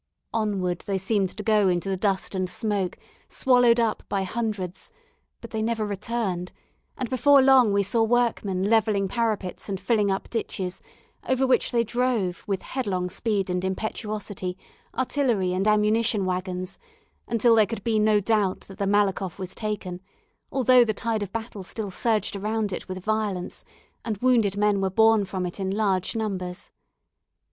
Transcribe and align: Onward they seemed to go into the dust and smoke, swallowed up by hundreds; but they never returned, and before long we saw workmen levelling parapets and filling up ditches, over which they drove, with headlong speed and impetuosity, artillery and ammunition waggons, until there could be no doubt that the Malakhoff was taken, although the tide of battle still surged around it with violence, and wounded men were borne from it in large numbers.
Onward 0.33 0.79
they 0.87 0.97
seemed 0.97 1.29
to 1.37 1.43
go 1.43 1.69
into 1.69 1.87
the 1.87 1.95
dust 1.95 2.33
and 2.33 2.49
smoke, 2.49 2.97
swallowed 3.29 3.79
up 3.79 4.01
by 4.09 4.23
hundreds; 4.23 4.91
but 5.41 5.51
they 5.51 5.61
never 5.61 5.85
returned, 5.85 6.51
and 6.97 7.07
before 7.07 7.39
long 7.39 7.71
we 7.71 7.83
saw 7.83 8.01
workmen 8.01 8.63
levelling 8.63 9.07
parapets 9.07 9.69
and 9.69 9.79
filling 9.79 10.09
up 10.09 10.27
ditches, 10.27 10.81
over 11.29 11.45
which 11.45 11.69
they 11.71 11.83
drove, 11.83 12.43
with 12.47 12.63
headlong 12.63 13.09
speed 13.11 13.47
and 13.47 13.63
impetuosity, 13.63 14.57
artillery 14.97 15.53
and 15.53 15.67
ammunition 15.67 16.25
waggons, 16.25 16.79
until 17.27 17.53
there 17.53 17.67
could 17.67 17.83
be 17.83 17.99
no 17.99 18.19
doubt 18.19 18.61
that 18.61 18.79
the 18.79 18.87
Malakhoff 18.87 19.37
was 19.37 19.53
taken, 19.53 20.01
although 20.51 20.83
the 20.83 20.95
tide 20.95 21.21
of 21.21 21.31
battle 21.31 21.61
still 21.61 21.91
surged 21.91 22.35
around 22.35 22.73
it 22.73 22.87
with 22.87 22.97
violence, 23.03 23.63
and 24.03 24.17
wounded 24.17 24.57
men 24.57 24.81
were 24.81 24.89
borne 24.89 25.25
from 25.25 25.45
it 25.45 25.59
in 25.59 25.69
large 25.69 26.15
numbers. 26.15 26.71